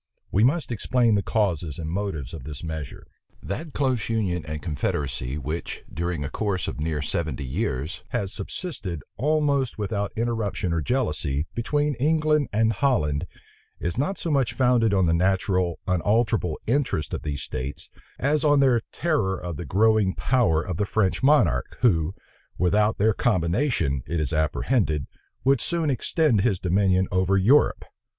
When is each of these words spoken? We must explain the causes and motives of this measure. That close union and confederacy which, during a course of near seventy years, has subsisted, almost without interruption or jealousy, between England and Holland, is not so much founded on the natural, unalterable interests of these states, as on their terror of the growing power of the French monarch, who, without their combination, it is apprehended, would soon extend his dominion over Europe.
We 0.31 0.43
must 0.43 0.71
explain 0.71 1.13
the 1.13 1.21
causes 1.21 1.77
and 1.77 1.87
motives 1.87 2.33
of 2.33 2.43
this 2.43 2.63
measure. 2.63 3.05
That 3.43 3.73
close 3.73 4.09
union 4.09 4.43
and 4.47 4.59
confederacy 4.59 5.37
which, 5.37 5.83
during 5.93 6.23
a 6.23 6.29
course 6.31 6.67
of 6.67 6.79
near 6.79 7.03
seventy 7.03 7.45
years, 7.45 8.03
has 8.09 8.33
subsisted, 8.33 9.03
almost 9.17 9.77
without 9.77 10.11
interruption 10.17 10.73
or 10.73 10.81
jealousy, 10.81 11.45
between 11.53 11.93
England 11.99 12.49
and 12.51 12.73
Holland, 12.73 13.27
is 13.79 13.95
not 13.95 14.17
so 14.17 14.31
much 14.31 14.53
founded 14.53 14.91
on 14.91 15.05
the 15.05 15.13
natural, 15.13 15.77
unalterable 15.85 16.59
interests 16.65 17.13
of 17.13 17.21
these 17.21 17.43
states, 17.43 17.91
as 18.17 18.43
on 18.43 18.59
their 18.59 18.81
terror 18.91 19.39
of 19.39 19.55
the 19.55 19.65
growing 19.65 20.15
power 20.15 20.63
of 20.63 20.77
the 20.77 20.87
French 20.87 21.21
monarch, 21.21 21.77
who, 21.81 22.15
without 22.57 22.97
their 22.97 23.13
combination, 23.13 24.01
it 24.07 24.19
is 24.19 24.33
apprehended, 24.33 25.05
would 25.43 25.61
soon 25.61 25.91
extend 25.91 26.41
his 26.41 26.57
dominion 26.57 27.07
over 27.11 27.37
Europe. 27.37 27.85